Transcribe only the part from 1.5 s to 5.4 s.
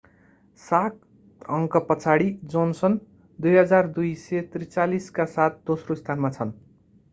अङ्कपछाडि Johnson 2,243 का